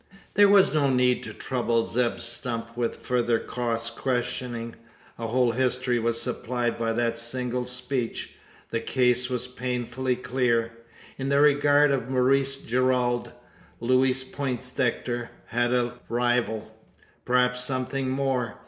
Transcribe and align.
There 0.33 0.49
was 0.49 0.73
no 0.73 0.89
need 0.89 1.21
to 1.25 1.31
trouble 1.33 1.85
Zeb 1.85 2.17
Stump 2.19 2.75
with 2.75 2.95
further 2.97 3.37
cross 3.37 3.91
questioning. 3.91 4.75
A 5.19 5.27
whole 5.27 5.51
history 5.51 5.99
was 5.99 6.19
supplied 6.19 6.75
by 6.75 6.91
that 6.93 7.19
single 7.19 7.67
speech. 7.67 8.31
The 8.71 8.79
case 8.79 9.29
was 9.29 9.45
painfully 9.45 10.15
clear. 10.15 10.71
In 11.19 11.29
the 11.29 11.39
regard 11.39 11.91
of 11.91 12.09
Maurice 12.09 12.55
Gerald, 12.55 13.31
Louise 13.79 14.23
Poindexter 14.23 15.29
had 15.45 15.71
a 15.71 15.93
rival 16.09 16.75
perhaps 17.23 17.63
something 17.63 18.09
more. 18.09 18.55